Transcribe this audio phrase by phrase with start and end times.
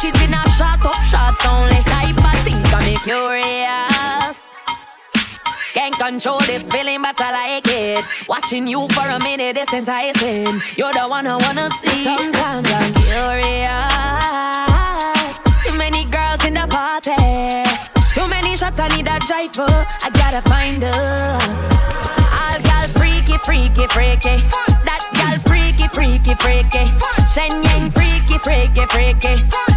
[0.00, 1.82] Bitches in a shot up shots only.
[1.84, 4.36] Type of things got me curious.
[5.74, 8.04] Can't control this feeling, but I like it.
[8.28, 10.60] Watching you for a minute is enticing.
[10.76, 12.04] You're the one I wanna see.
[12.04, 13.92] Sometimes I'm curious.
[15.64, 17.14] Too many girls in the party.
[18.14, 19.86] Too many shots, I need a driver.
[20.02, 21.38] I gotta find her.
[22.40, 24.69] All gal freaky, freaky, freaky.
[25.20, 26.84] Gal freaky, freaky, freaky.
[27.34, 29.34] Shen Yang freaky, freaky, freaky.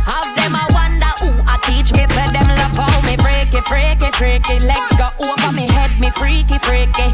[0.07, 2.07] Have them I wonder who I teach me.
[2.15, 4.59] Say them love how me freaky, freaky, freaky.
[4.63, 7.07] Legs go over me head, me freaky, freaky.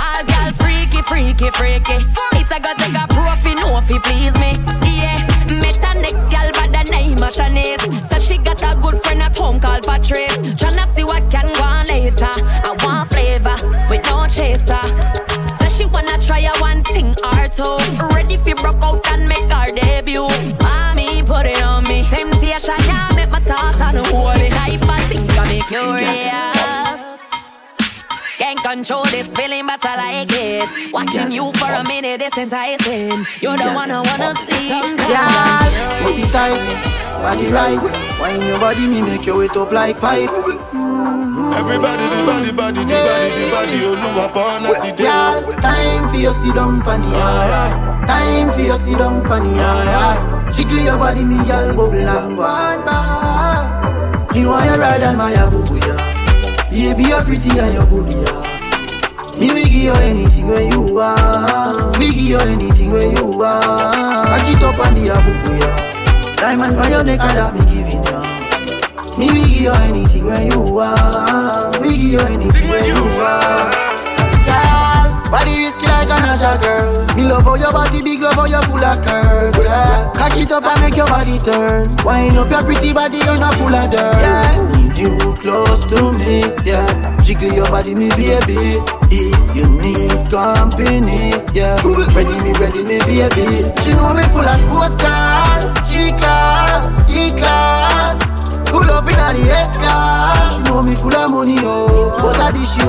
[0.00, 1.98] All gal freaky, freaky, freaky.
[2.40, 4.56] It's a got take a profi, no fi please me.
[4.88, 5.20] Yeah,
[5.60, 7.84] met a next gal by the name of Shanice.
[8.10, 10.36] So she got a good friend at home called Patrice.
[10.56, 12.32] Tryna see what can go on later.
[12.32, 13.56] I want flavor
[17.56, 17.78] two.
[18.14, 20.26] Ready fi broke out and make our debut.
[20.60, 22.04] Mommy, put it on me.
[22.10, 24.02] Temptation can't make my thoughts on the
[24.50, 26.53] type of things got me curious.
[28.74, 30.92] Can't control this feeling, but I like it.
[30.92, 33.22] Watching you for a minute is enticing.
[33.38, 34.46] You're the one I wanna oh.
[34.50, 34.66] see.
[34.98, 35.70] Girl,
[36.02, 36.58] pussy tight,
[37.22, 37.78] body right.
[38.18, 40.28] Wine your body, me make you wet up like pipe.
[40.28, 41.54] Mm-hmm.
[41.54, 45.06] Everybody, the body, body, the body, the body, you know upon a today.
[45.06, 47.14] Girl, time for your sit down panny.
[48.10, 49.54] Time for your sit down panny.
[50.50, 54.34] Jiggle your body, me girl, bubble and one bar.
[54.34, 56.74] You want your ride and my boo, yeah.
[56.74, 58.53] Baby, you're pretty and you're good, yeah.
[59.38, 61.98] Me we give you anything when you want.
[61.98, 63.64] We give you anything when you want.
[64.26, 66.36] Back it up on the abu, yeah.
[66.36, 68.22] Diamond by your neck and that me giving ya.
[69.18, 71.80] Me we give you anything when you want.
[71.80, 73.74] We give you anything when you want.
[74.46, 77.04] Girl, body risky like a Nasha girl.
[77.16, 79.58] Me love how your body big, love how you full of curves.
[79.58, 81.90] Yeah, cock it up and make your body turn.
[82.06, 83.98] Wind up your pretty body, you're not full of dirt.
[83.98, 86.40] Yeah, you close to me.
[86.64, 86.86] Yeah,
[87.22, 88.80] jiggle your body, me baby.
[89.10, 91.78] If you need company, yeah,
[92.14, 93.70] ready me, ready me, baby.
[93.82, 98.16] She know me full of sports car, G class, E class.
[98.70, 100.56] Pull up in the S class.
[100.56, 102.16] She know me full of money, oh.
[102.20, 102.86] But I dish you.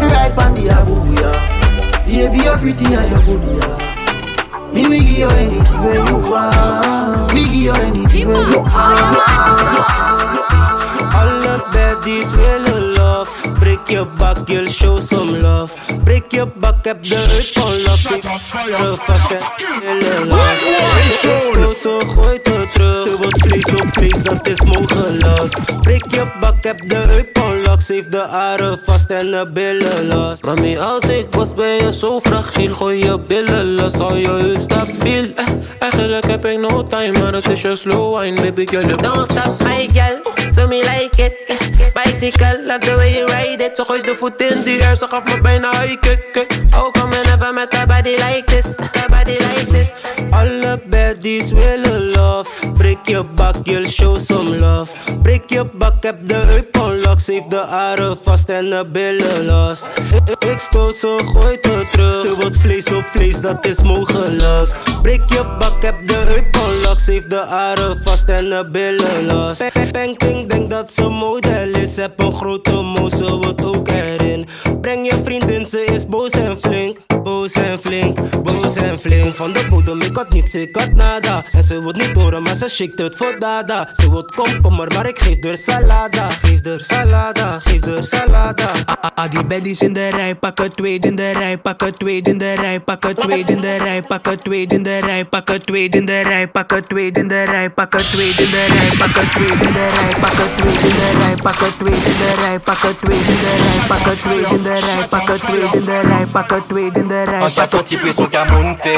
[0.00, 2.06] Me right on the abu, yeah.
[2.06, 3.81] Baby, you're pretty and you're good, yeah.
[4.72, 7.34] Me we give you anything when you want.
[7.34, 9.82] Me give you anything when you want.
[11.20, 12.91] Alle baddies willen
[13.58, 15.74] Breek je bak, girl, show some love.
[16.04, 18.20] Breek je bak, heb de uit van love.
[18.20, 20.40] de fucking willen love.
[21.08, 25.48] Ik zo, gooit het terug Ze wordt vlees op vlees, dat is mogen love.
[25.80, 29.50] Breek je bak, heb de uit van love Ze heeft de aren vast en de
[29.52, 32.74] billen los Mami, als ik was ben je zo fragiel.
[32.74, 35.24] Gooi je billen los, al je heup stabiel.
[35.34, 35.44] Eh,
[35.78, 39.58] Eigenlijk heb ik no time, maar het is je slow wine Baby girl, Don't stop,
[39.62, 40.20] my girl.
[40.54, 41.34] So me like it.
[41.94, 43.76] Bicycle, love the way it.
[43.76, 46.46] Ze gooit de voet in die air, ze gaf me bijna high kick.
[46.70, 48.76] How come you never met a body like this?
[48.78, 50.00] A body like this.
[50.30, 56.28] Alle baddies willen love Breek je bak, girl, show some love Breek je bak, heb
[56.28, 59.82] de heup onlock Ze heeft de aren vast en de billen los
[60.30, 64.36] Ik, ik- stoot ze, gooit het terug Ze wordt vlees op vlees, dat is mogen
[64.36, 64.72] love
[65.02, 69.26] Breek je bak, heb de heup onlock Ze heeft de aren vast en de billen
[69.26, 69.58] los
[69.92, 74.46] Peng, peng, denk dat ze model is Heb een grote moes, ze wordt ook erin.
[74.80, 79.52] Breng je vriendin, ze is boos en flink boos en flink, boos en flink Van
[79.52, 82.68] de bodem, ik had niets, ik had nada En ze wordt niet horen, maar ze
[82.68, 87.58] schikt het voor dada Ze wordt komkommer, maar ik geef haar salada Geef haar salada,
[87.58, 88.70] geef haar salada
[89.14, 92.54] Al die twee in de rij, pakken twee in de rij Pakken twee in de
[92.54, 96.22] rij, pakken twee in de rij Pakken twee in de rij, pakken twee in de
[96.22, 99.88] rij Pakken twee in de rij, pakken twee in de rij Pakken twee in de
[99.94, 103.52] rij, pakken twee in de rij Pakken twee in de rij, pakken twee in de
[103.52, 107.08] rij Pakken twee in de rij, pakken twee in de rij Pakken twee in de
[107.08, 108.92] rij An chason ti preson ka monte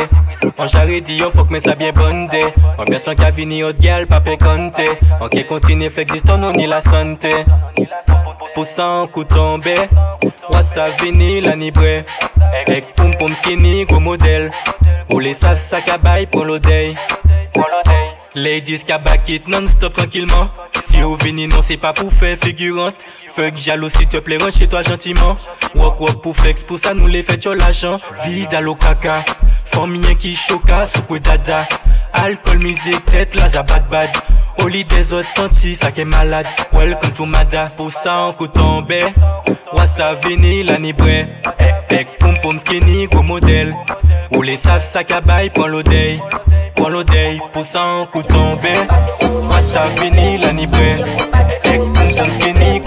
[0.57, 2.43] An jare di yo fok men sa bien bonde
[2.79, 4.87] An person ka vini hot gal pa pe kante
[5.19, 7.33] An ke kontine flexiston nou ni la sante
[8.55, 9.75] Pousan kou tombe
[10.55, 12.05] Wasa vini la ni bre
[12.71, 14.51] Ek poum poum skinny gwo model
[15.11, 16.95] Ou le sav sa ka bay pon lo dey
[18.35, 20.51] Ladies ka bakit non-stop tranquillement.
[20.83, 23.07] Si ou vini non se pa pou fe figurante.
[23.31, 25.39] Fek jalo si te ple rentre che toi gentiman
[25.79, 29.21] Wok wok pou flex pou sa nou le fet yo lajan Vida lo kaka
[29.71, 31.63] Formiyen ki choka sou kwe dada.
[32.25, 34.19] Alkol mize tet la za bad bad.
[34.67, 36.51] Oli de zot santi sa ke malade.
[36.75, 38.99] Welcome to mada Pou sa an koutan be
[39.79, 41.23] Wasa vini la ni bre
[41.87, 43.71] Pek poum poum skini gwo model
[44.35, 46.19] Ou le saf sa kabay pon lo dey
[46.79, 48.75] Moi l'odeille, poussant un coup tombé.
[49.23, 51.05] Moi, ça fini, la nibrée.
[51.65, 52.84] Et comme skinny,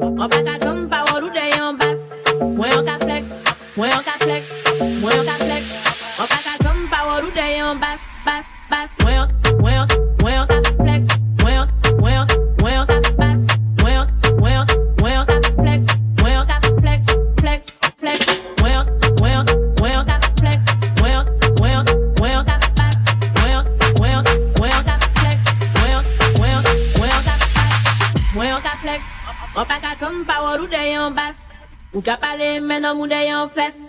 [0.00, 0.65] ka flex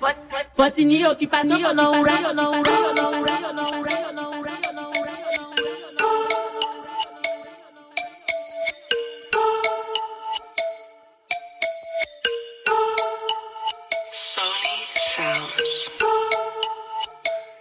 [0.01, 2.23] yon fes Foti ni yo ki paso konon ou ras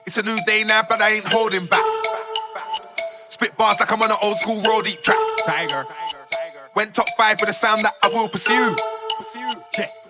[0.06, 1.84] It's a new day now, but I ain't holding back.
[3.28, 5.18] Spit bars like I'm on an old school road deep track.
[5.44, 5.84] Tiger.
[6.74, 8.95] Went top five for the sound that I will pursue.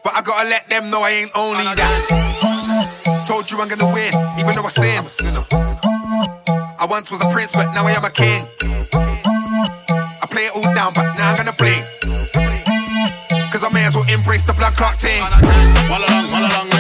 [0.07, 3.27] But I gotta let them know I ain't only that.
[3.27, 4.99] Told you I'm gonna win, even though I sin.
[4.99, 5.45] I'm a sinner.
[5.51, 8.47] I once was a prince, but now I am a king.
[8.63, 11.83] I play it all down, but now I'm gonna bling.
[13.51, 15.23] Cause I may as well embrace the blood clot thing.
[15.91, 16.76] Walla long, walla long,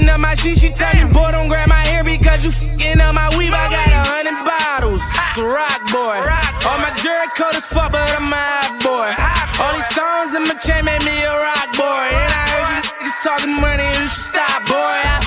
[0.00, 3.00] Fucking up my shit, she tell me, boy, don't grab my hair because you fucking
[3.00, 3.52] up my weave.
[3.52, 5.04] I got a hundred bottles.
[5.04, 6.16] It's a rock boy.
[6.64, 9.12] All my jury coat is fuck, but I'm a hot boy.
[9.60, 12.04] All these stones in my chain made me a rock boy.
[12.16, 14.96] And I heard you niggas talking money, you should stop, boy.
[15.04, 15.20] I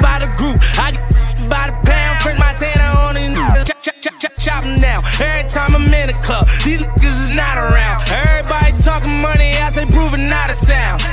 [0.00, 1.04] by the group, I get
[1.44, 5.04] by the pound, print my tanner on niggas, chop, chop, chop, chop, chop 'em down.
[5.20, 8.08] Every time I'm in the club, these niggas is not around.
[8.08, 11.04] Everybody talking money, I say proving not a sound.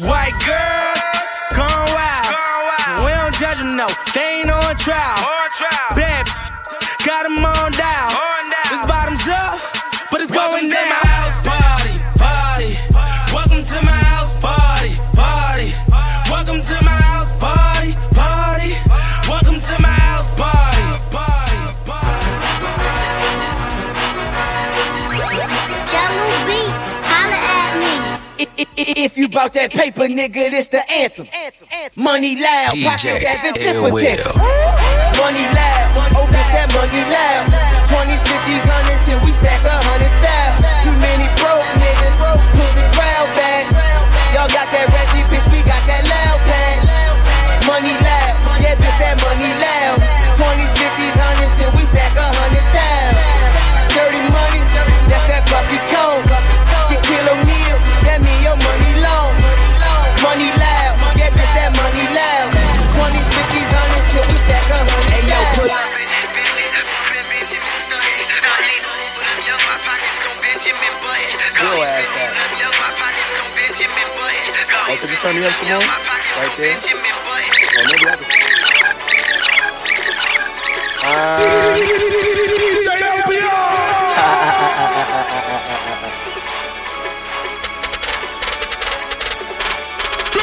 [0.00, 3.04] White girls, gone wild.
[3.04, 5.28] We don't judge them, no, they ain't on trial.
[5.94, 8.10] Bad b- got them on down.
[8.70, 9.60] This bottoms up,
[10.10, 11.11] but it's going down.
[28.56, 31.28] If you bout that paper, nigga, this the anthem.
[31.96, 34.20] Money loud, DJ pockets having Ill tip.
[35.16, 35.88] Money loud,
[36.20, 37.48] oh, that money loud.
[37.88, 40.60] 20s, 50s, 100s, till we stack a hundred thousand.
[40.84, 42.16] Too many broke niggas,
[42.52, 43.64] push the crowd back.
[44.36, 46.78] Y'all got that ratchet, bitch, we got that loud pack.
[47.64, 49.96] Money loud, yeah, bitch, that money loud.
[50.36, 53.16] 20s, 50s, 100s, till we stack a hundred thousand.
[53.96, 54.60] Dirty money,
[55.08, 55.91] that's that puppy
[75.22, 75.78] turn me up some more?
[75.78, 76.74] Right there?
[77.74, 78.16] Oh, maybe I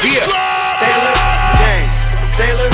[0.00, 0.24] Yeah,
[0.80, 1.12] Taylor
[1.60, 1.84] Gang,
[2.40, 2.70] Taylor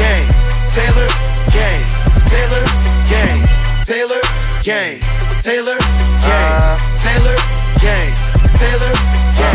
[0.00, 0.24] Gang,
[0.72, 1.08] Taylor
[1.52, 1.84] Gang,
[2.24, 2.64] Taylor
[3.12, 3.44] Gang,
[3.84, 4.22] Taylor
[4.64, 4.96] Gang,
[5.42, 6.78] Taylor Gang, uh.
[7.04, 7.36] Taylor
[7.82, 8.08] Gang,
[8.60, 8.92] Taylor.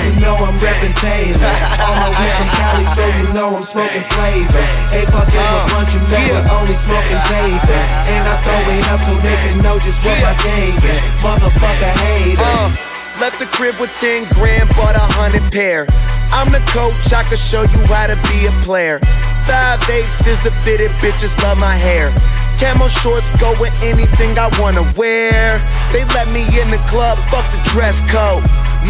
[0.01, 1.53] You know I'm reppin' Taylor.
[1.85, 4.69] On my way from Cali, so you know I'm smoking flavors.
[4.97, 7.85] Ain't fucking with bunch, you know we're only smoking papers.
[8.09, 10.97] And I throw it up so they can know just what my game is.
[11.21, 12.41] Motherfucker hater.
[12.41, 12.73] Uh,
[13.21, 15.85] left the crib with 10 grand, bought a hundred pair.
[16.33, 18.97] I'm the coach, I can show you how to be a player.
[19.45, 22.09] Five eighths is the fitted, bitches love my hair.
[22.57, 25.61] Camo shorts go with anything I wanna wear.
[25.93, 28.41] They let me in the club, fuck the dress code.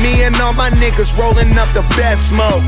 [0.01, 2.63] Me and all my niggas rolling up the best smoke.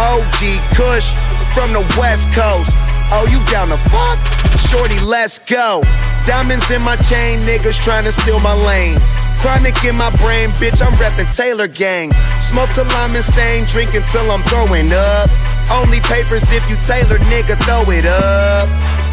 [0.00, 0.40] OG
[0.72, 1.12] Kush
[1.52, 2.72] from the West Coast.
[3.12, 4.18] Oh, you down to fuck?
[4.56, 5.82] Shorty, let's go.
[6.26, 8.96] Diamonds in my chain, niggas trying to steal my lane.
[9.40, 12.12] Chronic in my brain, bitch, I'm reppin' Taylor Gang.
[12.40, 15.28] Smoke till I'm insane, drink until I'm throwing up.
[15.72, 18.68] Only papers if you Taylor, nigga, throw it up.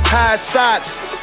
[0.07, 1.17] High socks,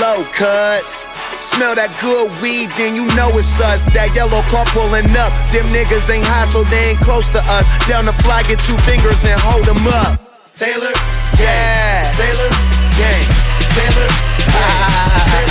[0.00, 1.10] low cuts.
[1.40, 3.88] Smell that good weed, then you know it's us.
[3.96, 5.32] That yellow car pulling up.
[5.50, 7.64] Them niggas ain't high, so they ain't close to us.
[7.88, 10.20] Down the fly, get two fingers and hold them up.
[10.52, 10.92] Taylor,
[11.40, 12.12] yeah.
[12.12, 12.50] Taylor,
[13.00, 13.24] gang.
[13.72, 14.08] Taylor,
[14.52, 15.49] Taylor,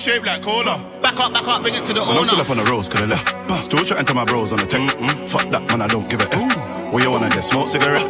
[0.00, 0.80] shaped like cola.
[1.02, 2.44] Back up, back up, bring it to the Man, I'm still owner.
[2.44, 3.64] up on the roads, could I left.
[3.64, 4.80] Still chatting to my bros on the tech.
[5.28, 6.92] Fuck that, man, I don't give a F.
[6.92, 8.08] Where you wanna get smoke cigarette?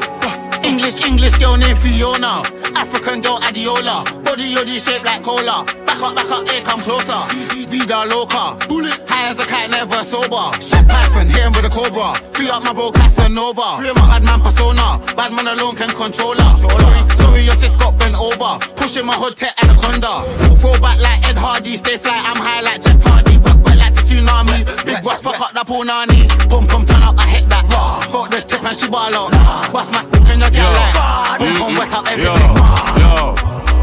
[0.65, 2.43] English, English girl named Fiona.
[2.77, 4.05] African girl Adiola.
[4.25, 5.65] Body yoddy shaped like cola.
[5.85, 7.21] Back up, back up, here come closer.
[7.67, 8.57] Vida loca.
[8.69, 9.01] Bullet.
[9.09, 10.47] High as a cat, never sober.
[10.63, 12.15] Shot Python, hit him with a cobra.
[12.33, 13.83] Free up my bro Casanova.
[13.95, 15.03] Bad man persona.
[15.17, 16.57] Bad man alone can control her.
[16.57, 18.59] Sorry, sorry, your sis got bent over.
[18.77, 20.57] Pushing my hood tech anaconda.
[20.57, 21.77] Throw back like Ed Hardy.
[21.77, 23.39] Stay fly, I'm high like Jeff Hardy.
[23.39, 24.85] Back back like a tsunami.
[24.85, 26.29] Big Ross, fuck up that punani.
[26.49, 27.67] Boom, boom, turn up, I hit that.
[28.11, 29.73] Fuck this tip and she ball out.
[29.73, 31.39] Bust my in the gal like.
[31.39, 32.57] Pum pum wet up everything.
[33.01, 33.35] yo.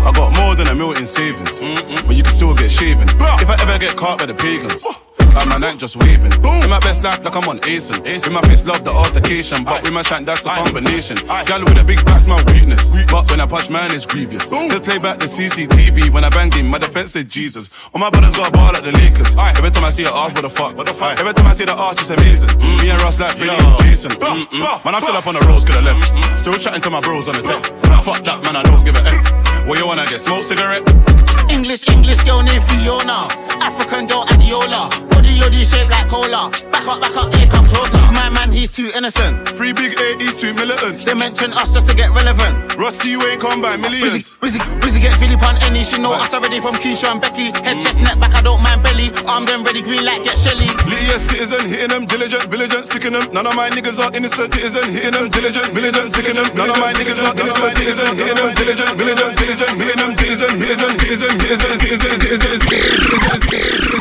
[0.07, 1.59] I got more than a million savings,
[2.05, 3.09] but you can still get shaven.
[3.09, 4.85] If I ever get caught by the pagans.
[5.33, 6.33] Like my neck just waving.
[6.33, 8.05] In my best life, like I'm on Asen.
[8.05, 9.63] In my face, love the altercation.
[9.63, 11.17] But with my shank, that's a combination.
[11.45, 12.89] Gal with a big back's my weakness.
[13.07, 14.49] But when I punch, man, it's grievous.
[14.49, 16.11] boom just play back the CCTV.
[16.11, 17.87] When I banged him, my defense said Jesus.
[17.93, 19.35] All my brothers got a ball like the Lakers.
[19.37, 20.75] Every time I see her arch, what the fuck?
[20.75, 21.19] What the fuck?
[21.19, 22.49] Every time I see the arch, it's amazing.
[22.49, 22.81] Mm.
[22.81, 24.11] Me and Ross like Freddie and Jason.
[24.11, 24.85] Mm-mm.
[24.85, 26.39] Man, I'm still up on the roads, could I left.
[26.39, 27.63] Still chatting to my bros on the tech.
[28.03, 29.67] Fuck that, man, I don't give a F.
[29.67, 31.16] Where you wanna get smoke cigarette?
[31.57, 33.25] English, English girl named Fiona.
[33.65, 34.93] African girl Adiola.
[35.09, 36.51] Body yoddy shaped like cola.
[36.71, 37.97] Back up, back up, here come closer.
[38.13, 39.49] My man, he's too innocent.
[39.57, 41.03] Three big A, he's too militant.
[41.03, 42.77] They mention us just to get relevant.
[42.77, 44.37] Rusty, you ain't come by millions.
[44.37, 45.83] Wizzy, Wizzy get Philip on any.
[45.83, 47.49] She know us already from Keisha and Becky.
[47.65, 49.09] Head, chest, neck, back, I don't mind belly.
[49.25, 50.69] Armed and ready, green light, get Shelly.
[50.85, 53.33] Lydia citizen, hitting them, diligent, vigilant, sticking them.
[53.33, 56.53] None of my niggas are innocent citizen, hitting them, diligent, vigilant, sticking them.
[56.53, 60.51] None of my niggas are innocent citizen, hitting them, diligent, vigilant, citizen, hitting them, citizen,
[60.61, 63.96] citizen, citizen, sí, sí, sí, sí, sí, sí, sí, sí,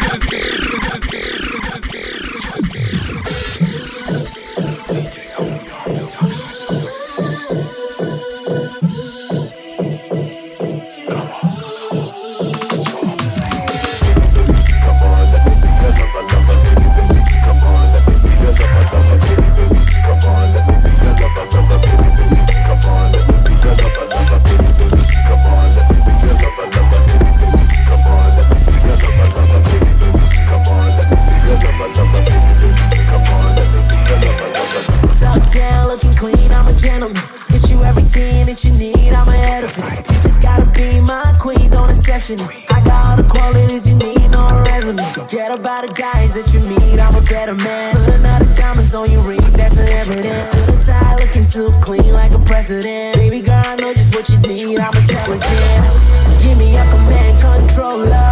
[39.67, 39.99] It.
[39.99, 42.39] You just gotta be my queen, don't exception.
[42.71, 45.03] I got all the qualities you need, no resume.
[45.13, 47.97] Forget about the guys that you meet, I'm a better man.
[47.97, 50.69] Put another diamonds on your ring, that's an evidence.
[50.69, 53.17] And tie, looking too clean like a president.
[53.17, 56.43] Baby girl, I know just what you need, I'm intelligent.
[56.43, 58.31] Give me a command controller.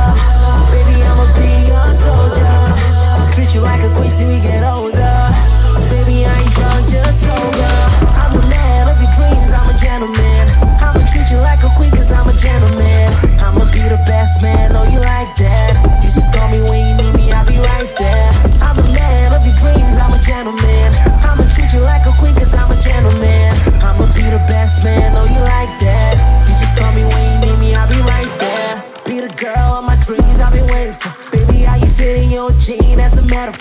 [0.70, 3.35] Baby, I'ma be your soldier.
[3.35, 4.84] Treat you like a queen till we get older.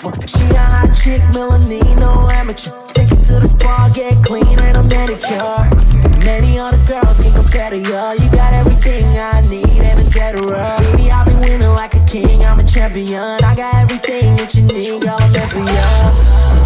[0.06, 0.28] A metaphor.
[0.28, 2.70] She a hot chick, melanin, no amateur.
[2.92, 6.24] Take it to the spa, get clean, and a manicure.
[6.24, 8.02] Many other girls can compare to you.
[8.20, 10.76] You got everything I need and a terror.
[10.80, 13.42] Baby, I've been winning like a king, I'm a champion.
[13.44, 15.88] I got everything that you need, girl, I'm there for you.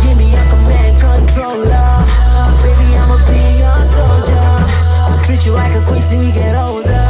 [0.02, 1.90] Give me a command controller.
[2.62, 5.24] Baby, I'ma be your soldier.
[5.24, 7.06] Treat you like a queen till we get older.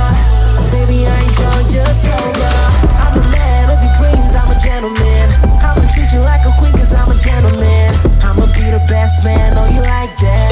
[0.72, 2.56] Baby, I ain't drunk, just sober.
[3.00, 5.07] I'm the man of your dreams, I'm a gentleman.
[5.98, 7.92] Treat you like a queen, cause I'm a gentleman.
[8.22, 10.47] I'ma be the best man, know you like that.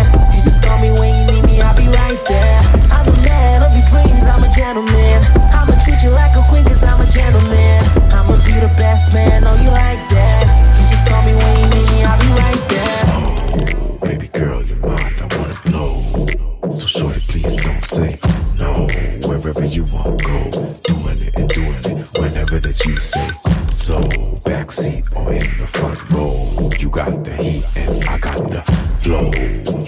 [26.86, 28.62] You got the heat and I got the
[29.00, 29.32] flow.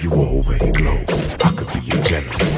[0.03, 0.99] You already glow.
[1.45, 2.58] I could be your gentleman,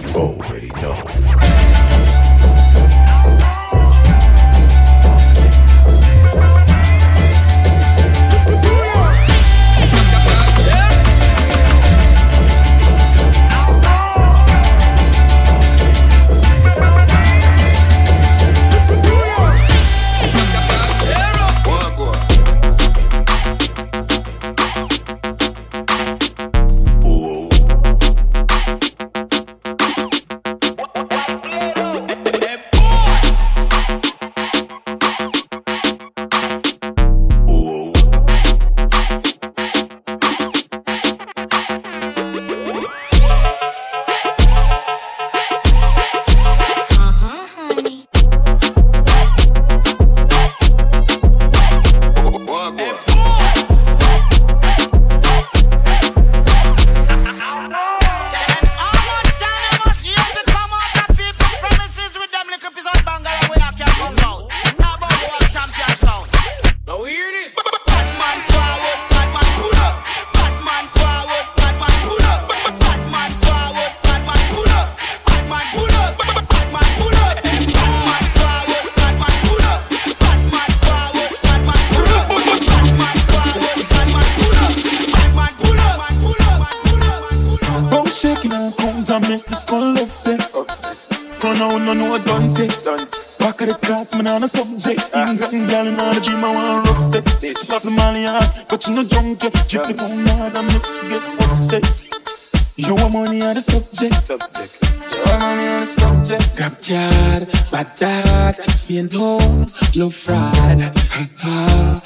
[106.82, 110.96] card, bad dad, Spain down, love fraud.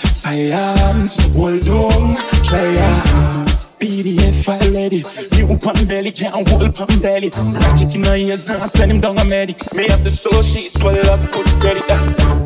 [0.07, 3.64] Science, hold on, player.
[3.85, 5.05] PDF file ready.
[5.37, 7.29] New pan belly, can't hold pan belly.
[7.29, 9.61] Ratchet in my ears, now send him down a medic.
[9.75, 11.87] Me have the soul, she's 12, good credit.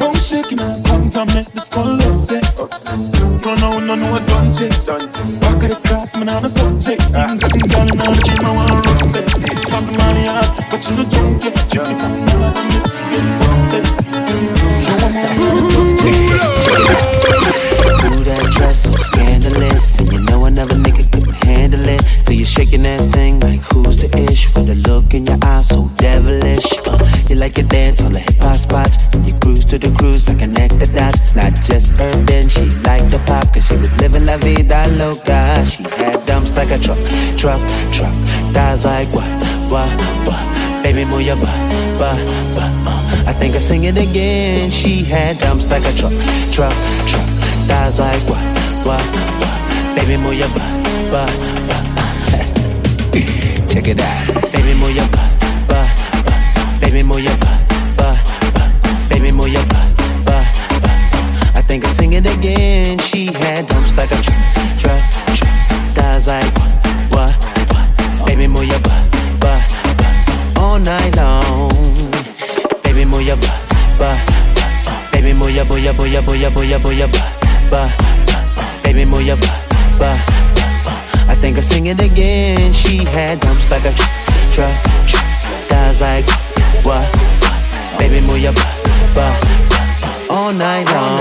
[0.00, 2.42] Bone shaking her, come to make the skull upset.
[2.58, 4.84] Run out, no, no, done set.
[4.84, 7.02] Back of the class, man, on a subject.
[7.14, 9.30] Even getting down on the game, I want to run set.
[9.30, 11.54] Stage pop the money out, but you know, drunk yet.
[11.70, 12.82] Fifty pound more than me,
[13.14, 13.86] get upset.
[14.82, 16.34] Show them how to subject.
[18.10, 19.98] Ooh, that dress so scandalous.
[19.98, 21.07] And you know another nigga
[22.28, 24.54] So you're shaking that thing like who's the ish?
[24.54, 26.66] With a look in your eyes so devilish.
[26.84, 29.02] Uh, you like to dance on the hip hop spots.
[29.26, 31.34] You cruise to the cruise like connect the dots.
[31.34, 33.48] Not just urban, she liked the pop.
[33.54, 35.64] Cause she was living la vida loca.
[35.64, 36.98] She had dumps like a truck,
[37.38, 37.62] truck,
[37.96, 38.12] truck.
[38.52, 39.24] Thighs like what,
[39.72, 39.88] what,
[40.28, 40.82] what.
[40.82, 41.56] Baby, move your butt,
[41.96, 42.20] butt,
[42.52, 42.70] butt.
[42.84, 44.70] Uh, I think I sing it again.
[44.70, 46.12] She had dumps like a truck,
[46.52, 46.76] truck,
[47.08, 47.28] truck.
[47.64, 48.44] Thighs like what,
[48.84, 49.00] what,
[49.40, 49.96] what.
[49.96, 50.68] Baby, move your butt,
[51.10, 51.32] butt,
[51.68, 51.77] butt.
[53.78, 54.52] Check it out.
[54.52, 55.30] Baby, move your butt,
[55.68, 55.86] butt,
[56.26, 56.80] butt.
[56.80, 57.62] Baby, move your butt,
[57.96, 58.18] butt,
[58.52, 59.08] butt.
[59.08, 60.46] Baby, move your butt, butt,
[60.82, 61.54] butt.
[61.54, 62.98] I think I sing it again.
[62.98, 65.02] She had dumps like a truck, truck,
[65.38, 65.94] truck.
[65.94, 66.52] Thighs like
[67.14, 67.30] what,
[67.70, 68.26] what, what.
[68.26, 69.62] Baby, move your butt, butt,
[69.96, 70.58] butt.
[70.58, 71.70] All night long.
[72.82, 73.62] Baby, move your butt,
[73.96, 74.18] butt,
[74.58, 75.12] butt.
[75.12, 77.30] Baby, move your, move your, move your, move your, butt,
[77.70, 78.82] butt, butt.
[78.82, 79.54] Baby, move your butt,
[80.00, 80.18] butt,
[81.40, 82.72] think I sing it again.
[82.72, 83.92] She had dumps like a
[84.52, 84.74] truck.
[85.68, 86.28] Thighs like
[86.82, 87.06] what.
[87.98, 90.30] Baby, move your butt, butt.
[90.30, 91.18] All night long.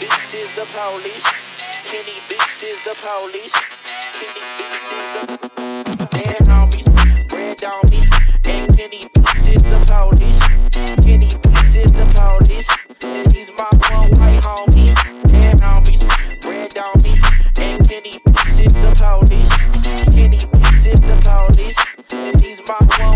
[0.00, 1.24] Beats is the police.
[1.90, 3.54] Kenny Beats is the police.
[4.20, 4.76] Kenny Beats
[6.76, 6.96] is the
[7.32, 8.00] red on me.
[8.46, 10.40] And Kenny Beats is the police.
[11.04, 12.68] Kenny Beats is the police.
[13.02, 14.73] And he's my one white homie.
[22.66, 23.13] My one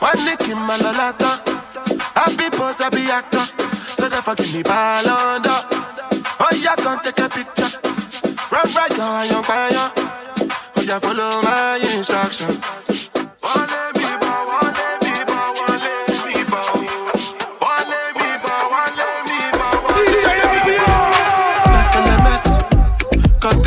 [0.00, 1.40] One nick in my lolata.
[2.14, 3.44] Happy pose, happy actor.
[3.86, 5.58] So therefore give me ball under.
[6.40, 7.70] Oh, yeah, come take a picture.
[8.50, 9.92] Run right, go, I am fire.
[10.76, 12.60] Oh, yeah, follow my instruction.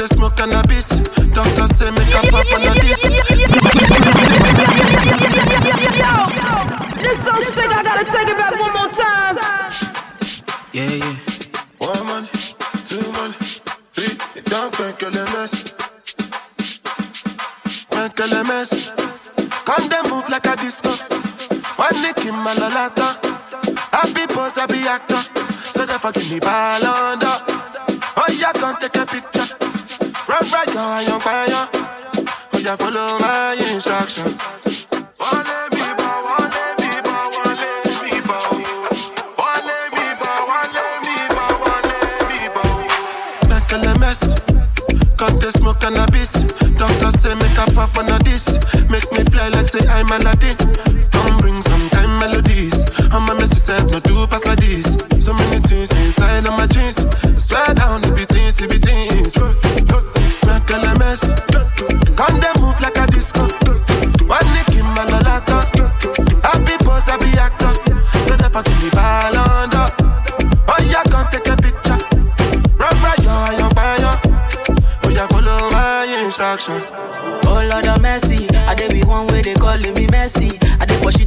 [0.02, 0.88] Smoke cannabis.
[0.90, 3.02] Doctor say make a pop on this.
[7.02, 9.38] This so sick, I gotta take it back one more time.
[10.74, 11.16] Yeah, yeah.
[11.80, 12.28] One money,
[12.86, 13.36] two money,
[13.94, 14.18] three.
[14.36, 15.54] You don't make a mess.
[17.96, 18.92] Make a mess.
[19.66, 20.92] Come them move like a disco.
[21.78, 23.18] One nick in my lolata.
[23.92, 25.22] Happy pose, happy actor.
[25.64, 27.36] So therefore give me ball under.
[28.18, 29.48] Oh yeah, come take a picture.
[30.28, 31.70] Run right, go, I am fire.
[32.54, 34.38] Oh yeah, follow my instruction.
[48.90, 50.58] Make me fly like say I'm a Aladdin.
[51.12, 52.74] Come bring some kind melodies.
[53.12, 54.98] I'm a messy self, no do pass like this.
[55.20, 57.06] So many things inside of my jeans.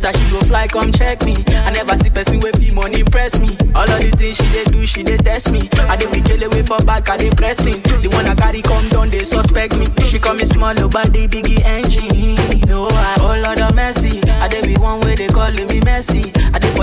[0.04, 1.32] That she go fly, come check me.
[1.48, 3.56] I never see person with fee money impress me.
[3.74, 5.66] All of the things she dey do, she dey test me.
[5.88, 7.80] I dey be kill away for back, I dey pressing.
[7.80, 9.86] The one I carry come down, they suspect me.
[10.04, 12.36] She call me small, oh, but the biggie engine.
[12.68, 16.33] No, I, oh Lord of mercy, I dey be one way they calling me Messi.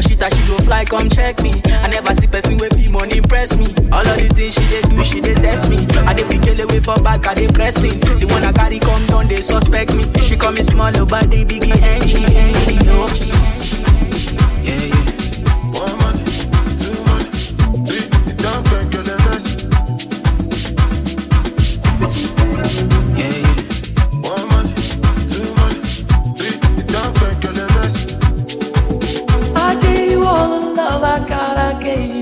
[0.02, 1.52] Shit that she fly, come check me.
[1.68, 3.68] I never see person with fee money impress me.
[3.92, 5.78] All of the things she dey do, she dey test me.
[6.06, 8.00] I dey be kill away for back, I dey pressing.
[8.00, 10.04] The one I carry come down, they suspect me.
[10.22, 12.26] She call me small, but the biggie engine.
[12.36, 13.08] engine no.
[31.12, 32.21] The love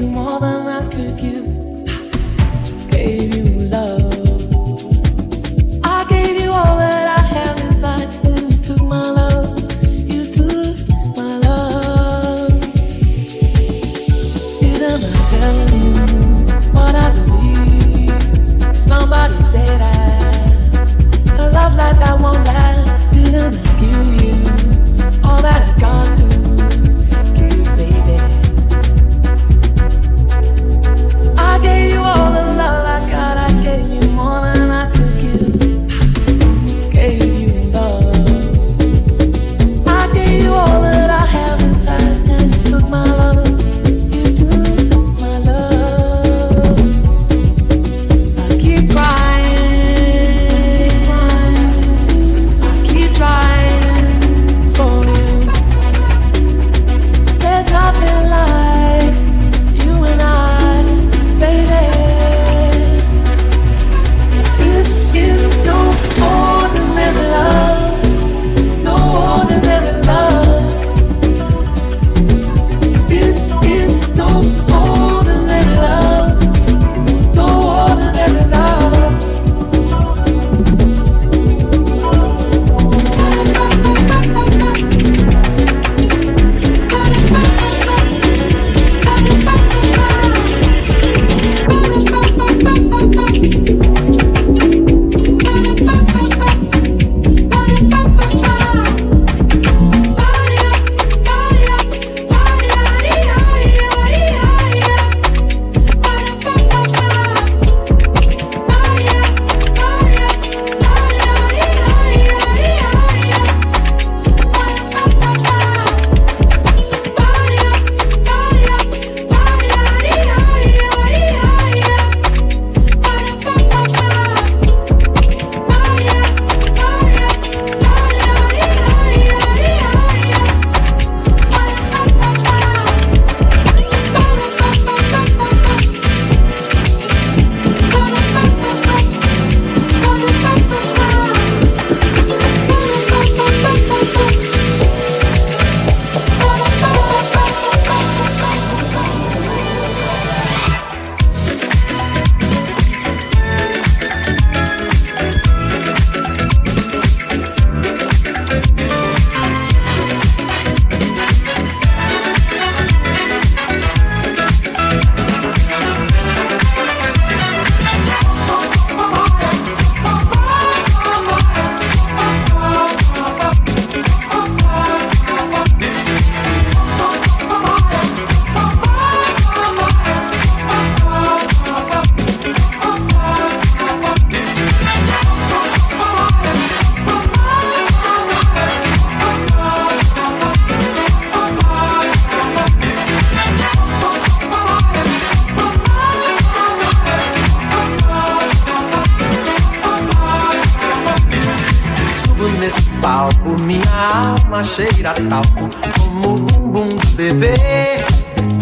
[204.59, 207.53] alma cheira talco Como o bumbum do bebê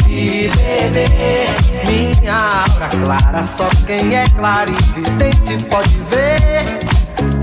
[0.06, 1.50] de beber.
[1.86, 6.80] Minha aura clara, só quem é claro e vidente pode ver.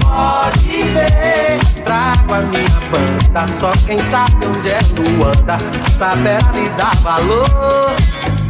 [0.01, 3.47] Pode ver, trago a minha banda.
[3.47, 5.59] Só quem sabe onde é Luanda
[5.97, 7.49] saberá lhe dar valor.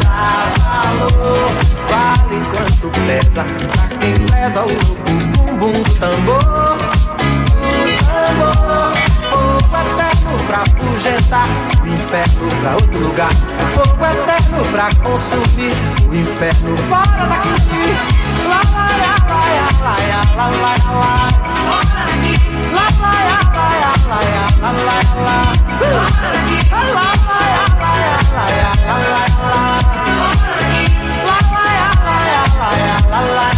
[0.03, 1.51] Dar valor,
[1.91, 3.45] vale quanto pesa.
[3.45, 4.69] Pra quem pesa o
[5.05, 6.79] bumbum do tambor.
[7.61, 9.04] Do tambor,
[10.47, 11.47] pra projetar,
[11.83, 15.75] o inferno pra outro lugar, o fogo eterno pra consumir,
[16.09, 17.55] o inferno fora daqui.
[18.49, 19.47] Lá, lá, lá, lá,
[19.83, 19.97] lá,
[20.37, 21.29] lá, lá, lá,
[21.83, 22.35] fora daqui.
[22.73, 23.71] Lá, lá, lá, lá,
[24.09, 24.21] lá,
[24.61, 25.39] lá, lá, lá,
[25.79, 26.59] fora daqui.
[26.71, 29.81] Lá, lá, lá, lá, lá, lá, lá, lá.
[31.25, 33.54] Lá, lá, lá, lá, lá, lá, lá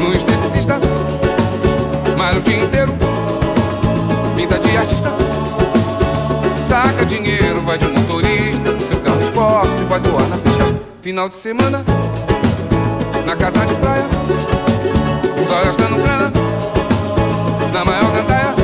[0.00, 0.78] no esteticista,
[2.16, 2.92] malha o dia inteiro,
[4.36, 5.12] pinta de artista,
[6.68, 10.64] saca dinheiro, vai de motorista, do seu carro esporte, vai zoar na pista.
[11.00, 11.84] Final de semana,
[13.24, 14.06] na casa de praia,
[15.46, 16.32] só gastando grana,
[17.72, 18.54] na maior gandaia.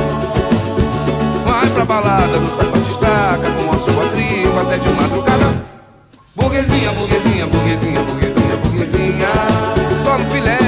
[1.45, 5.65] Vai pra balada, no sapato estaca, com a sua tribo até de madrugada.
[6.35, 9.27] Burguesinha, burguesinha, burguesinha, burguesinha, burguesinha,
[10.03, 10.64] só no filé.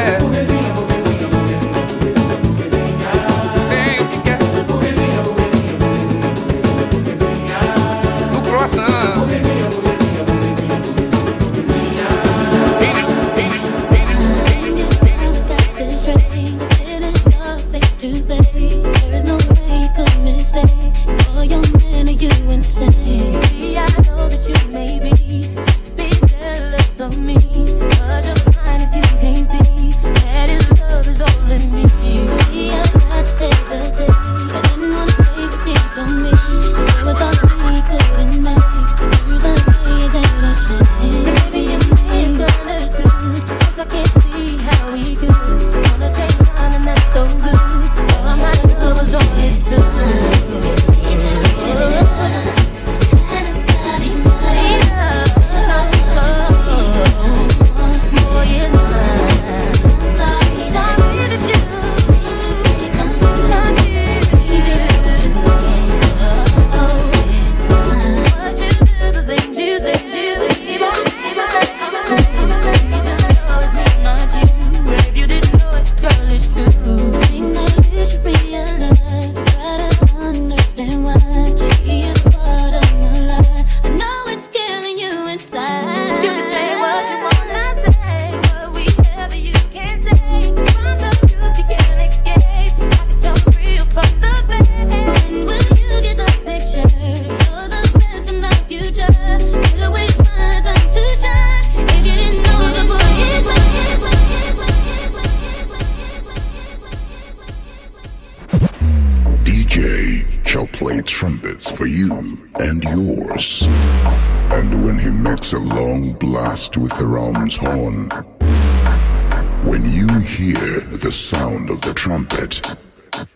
[121.08, 122.62] The sound of the trumpet,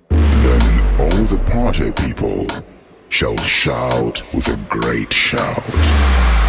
[0.09, 2.45] then all the party people
[3.07, 6.40] shall shout with a great shout.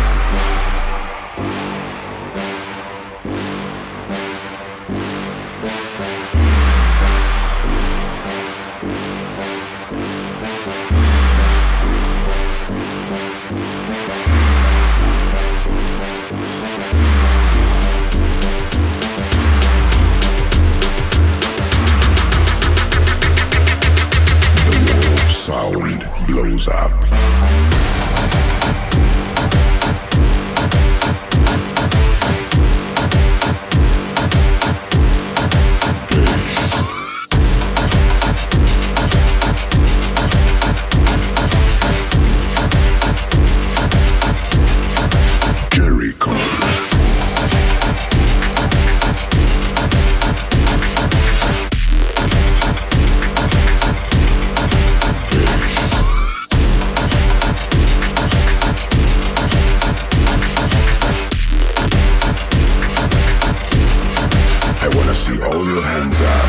[66.13, 66.49] Hands up.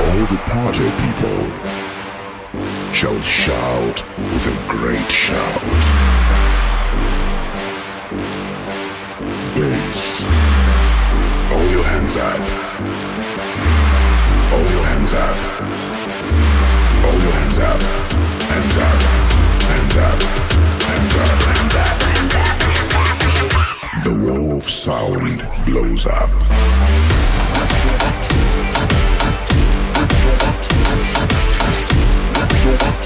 [0.00, 1.40] All the party people
[2.92, 5.82] shall shout with a great shout.
[9.54, 10.24] Bass.
[11.52, 12.40] All your hands up.
[14.52, 15.36] All your hands up.
[17.04, 17.82] All your hands up.
[18.52, 19.02] Hands up.
[19.70, 20.22] Hands up.
[20.82, 21.42] Hands up.
[21.42, 22.02] Hands up.
[22.02, 22.54] Hands up.
[24.04, 27.15] The wolf sound blows up.
[32.78, 33.05] Jericho.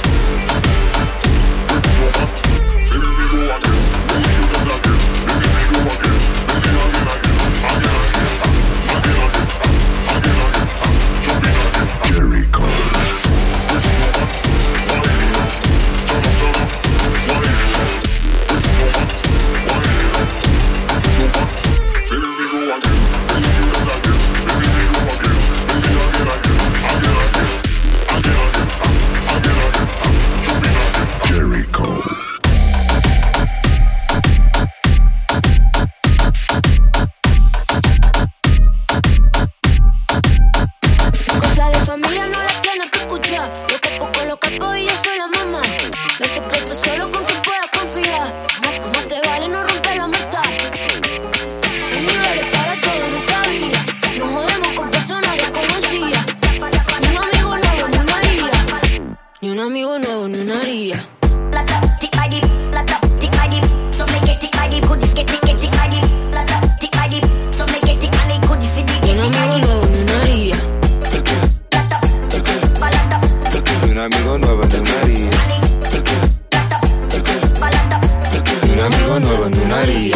[79.13, 80.15] algo nuevo en una.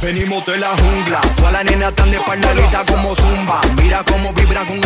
[0.00, 2.18] Venimos de la jungla, toda la nena tan de
[2.84, 3.60] como zumba.
[3.82, 4.83] Mira cómo vibran con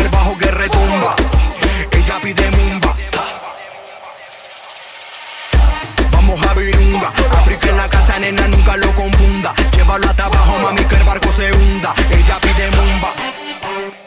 [9.89, 11.95] Llévalo hasta abajo, mami, que el barco se hunda.
[12.11, 13.11] Ella pide mumba.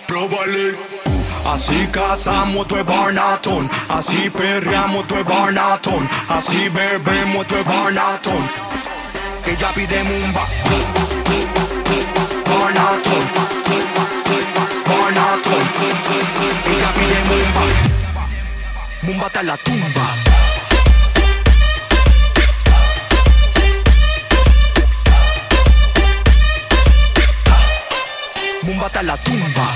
[0.06, 0.76] Próbale.
[1.44, 8.48] Así cazamos tu barnatón, así perreamos tu barnatón, así bebemos tu barnatón.
[9.44, 10.46] Ella pide mumba.
[12.46, 13.24] Barnatón.
[14.86, 15.64] Barnatón.
[16.70, 17.62] Ella pide mumba.
[19.02, 20.41] Mumba hasta la tumba.
[28.82, 29.74] La tumba.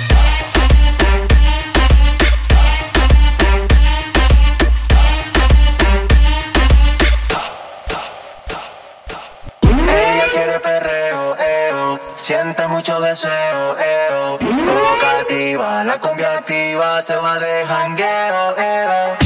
[9.63, 12.01] Ella quiere perreo, eo.
[12.17, 14.39] Siente mucho deseo, eo.
[14.39, 19.26] Provocativa, la cumbia activa se va de jangueo, eo.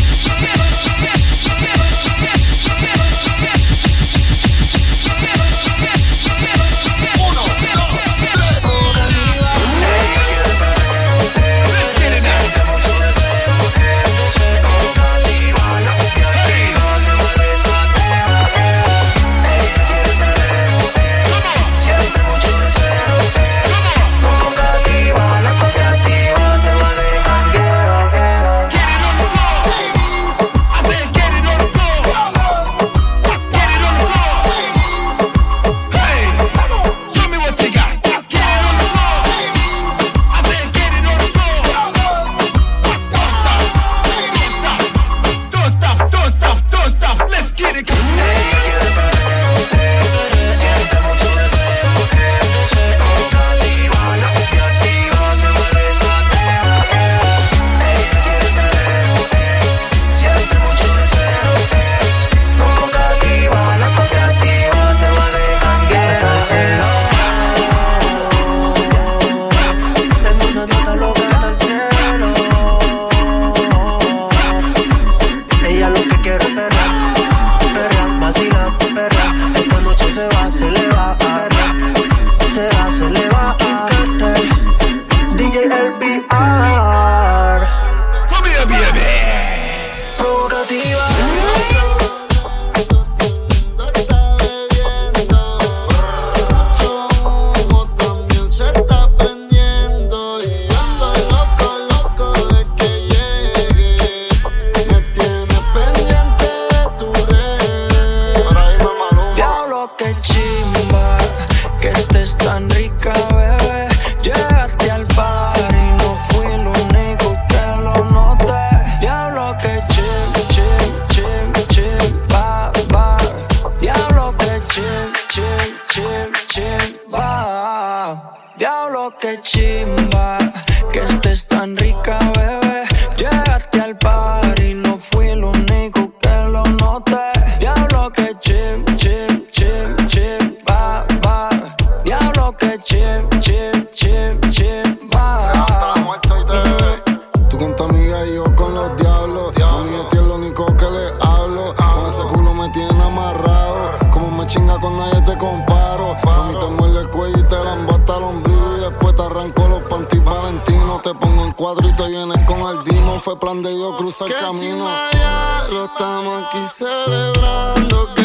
[163.30, 164.76] fue plan de Dios cruzar el camino.
[164.76, 168.19] Chimaya, lo estamos aquí celebrando.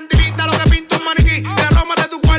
[0.00, 1.42] cantilita, lo que pinta un maniquí.
[1.42, 2.29] La Roma de tu cuerpo.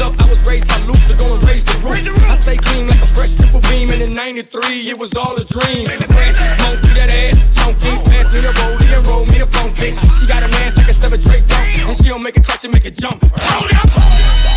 [0.00, 0.18] up.
[0.20, 2.08] I was raised by Luke, so go and raise the roof.
[2.28, 5.44] I stay clean like a fresh triple beam, and in 93, it was all a
[5.44, 5.86] dream.
[5.86, 7.92] Monkey, that ass chunky.
[8.08, 9.90] Pass me the rollie and roll me the funky.
[10.18, 12.60] She got a man like a seven tray dump, and she don't make a clutch,
[12.60, 13.22] she make a jump.
[13.22, 14.49] Roll it up.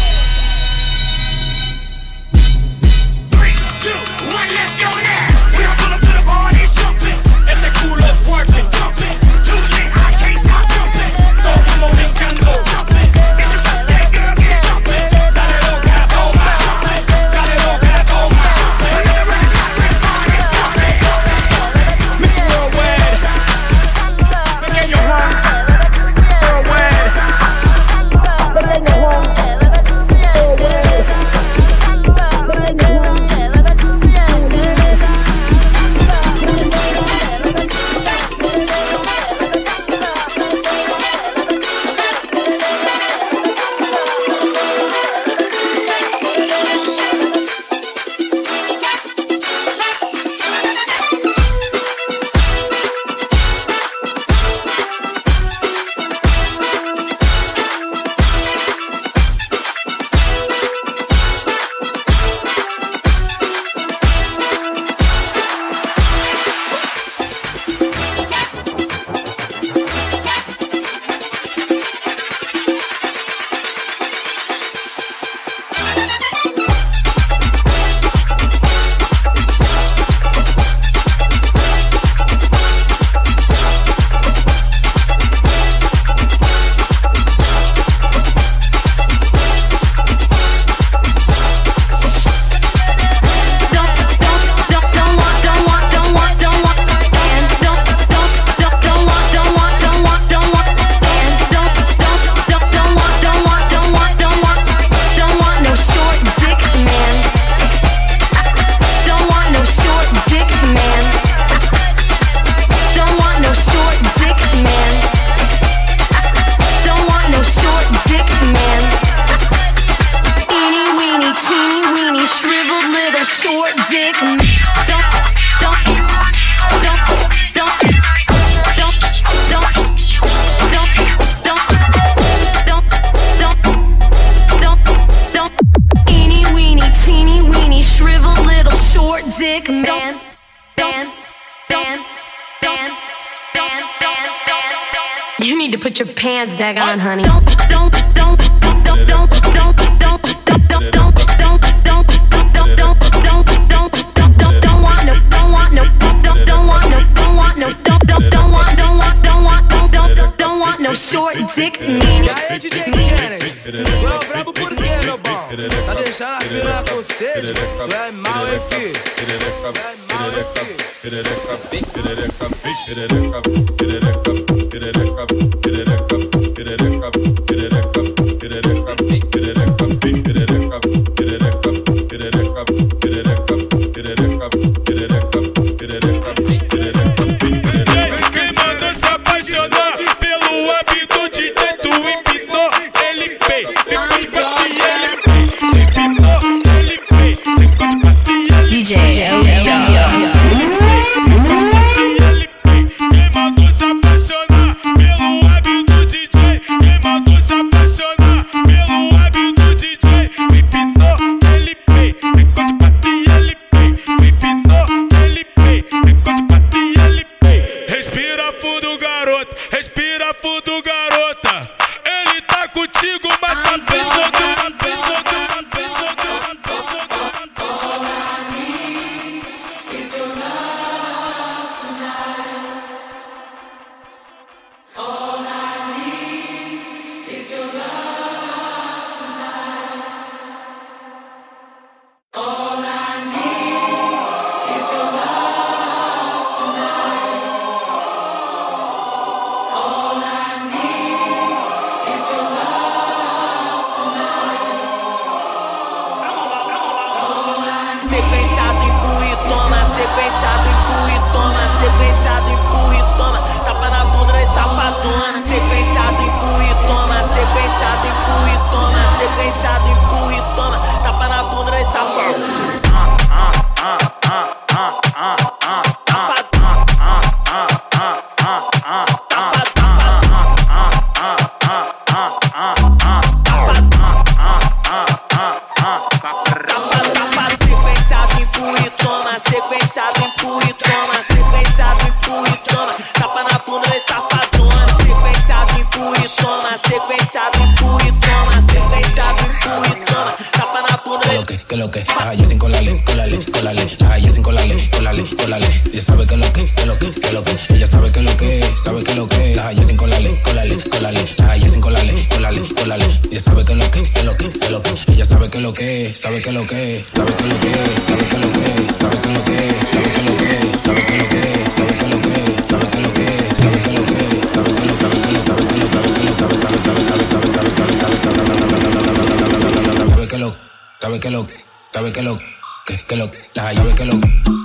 [331.13, 331.47] sabe que lo,
[331.93, 332.39] sabe que lo,
[332.87, 334.13] que, que lo, la llave que lo,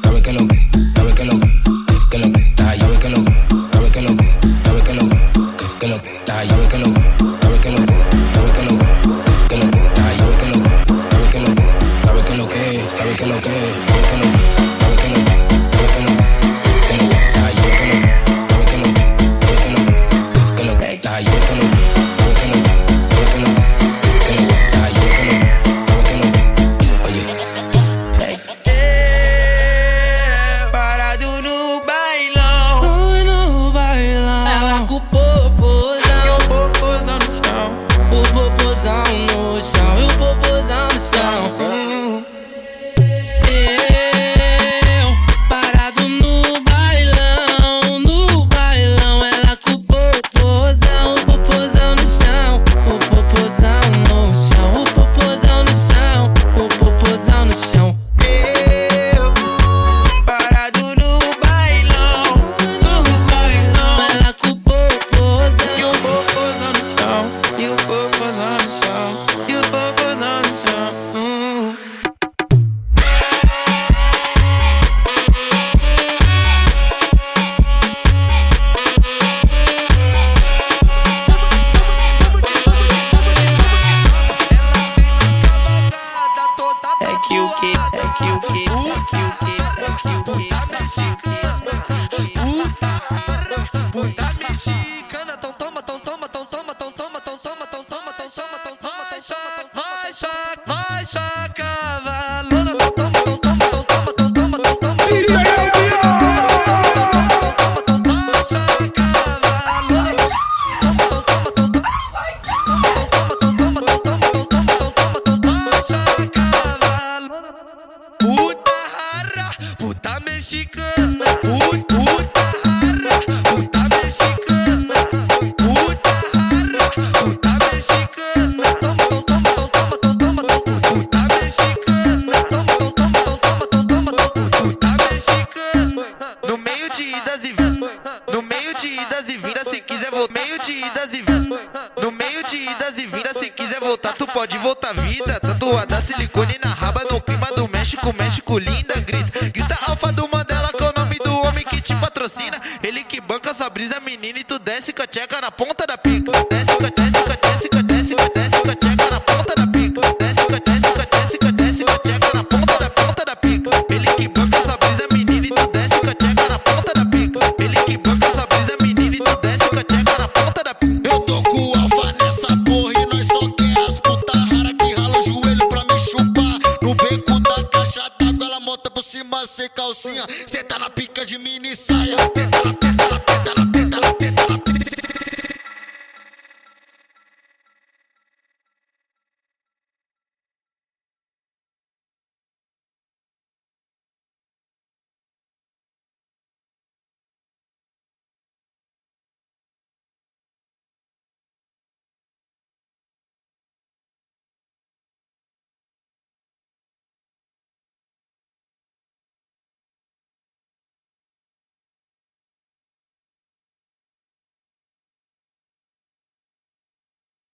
[0.02, 0.40] sabe que lo,
[0.96, 3.16] sabe que lo, que, que lo, la llave que lo,
[3.70, 4.08] sabe que lo,
[4.64, 5.08] sabe que lo,
[5.58, 6.86] que, que lo, la llave que lo,
[7.42, 10.54] sabe que lo, sabe que lo, que, que lo, la llave que lo,
[11.10, 11.48] sabe que lo,
[12.02, 14.24] sabe que lo que, sabe que lo que, sabe que lo,
[14.80, 14.97] sabe